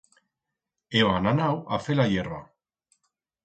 Hébam 0.95 1.29
anau 1.33 1.61
a 1.77 1.81
fer 1.87 2.01
la 2.01 2.09
hierba. 2.13 2.43